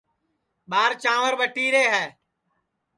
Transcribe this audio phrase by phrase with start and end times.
[0.69, 2.05] ٻار چانٚور ٻٹیرے ہے